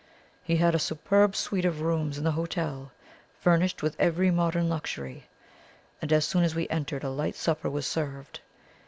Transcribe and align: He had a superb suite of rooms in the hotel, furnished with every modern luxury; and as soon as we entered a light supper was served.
He 0.43 0.55
had 0.55 0.73
a 0.73 0.79
superb 0.79 1.35
suite 1.35 1.63
of 1.63 1.81
rooms 1.81 2.17
in 2.17 2.23
the 2.23 2.31
hotel, 2.31 2.91
furnished 3.39 3.83
with 3.83 3.95
every 3.99 4.31
modern 4.31 4.67
luxury; 4.67 5.25
and 6.01 6.11
as 6.11 6.25
soon 6.25 6.43
as 6.43 6.55
we 6.55 6.67
entered 6.69 7.03
a 7.03 7.09
light 7.11 7.35
supper 7.35 7.69
was 7.69 7.85
served. 7.85 8.39